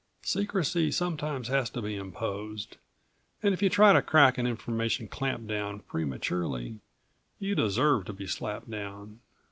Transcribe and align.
Secrecy 0.23 0.89
sometimes 0.89 1.47
has 1.49 1.69
to 1.69 1.79
be 1.79 1.95
imposed, 1.95 2.77
and 3.43 3.53
if 3.53 3.61
you 3.61 3.69
try 3.69 3.93
to 3.93 4.01
crack 4.01 4.39
an 4.39 4.47
information 4.47 5.07
clamp 5.07 5.45
down 5.45 5.81
prematurely 5.81 6.79
you 7.37 7.53
deserve 7.53 8.05
to 8.05 8.13
be 8.13 8.25
slapped 8.25 8.67
down. 8.67 9.19